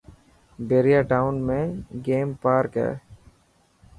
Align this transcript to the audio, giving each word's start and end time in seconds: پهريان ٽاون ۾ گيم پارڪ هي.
پهريان 0.67 1.03
ٽاون 1.09 1.35
۾ 1.49 1.59
گيم 2.07 2.27
پارڪ 2.41 2.71
هي. 2.83 2.91